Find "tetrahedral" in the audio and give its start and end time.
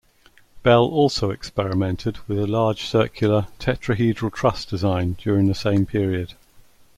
3.59-4.33